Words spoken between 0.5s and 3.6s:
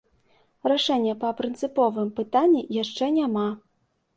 Рашэння па прынцыповым пытанні яшчэ няма.